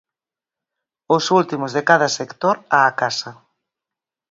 Os 1.15 1.25
últimos 1.39 1.71
de 1.75 1.81
cada 1.89 2.07
sector 2.19 2.55
á 2.77 2.79
casa. 3.01 3.31